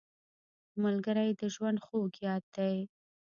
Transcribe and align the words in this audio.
ملګری 0.83 1.29
د 1.39 1.41
ژوند 1.53 1.77
خوږ 1.85 2.11
یاد 2.27 2.43
دی 2.55 2.75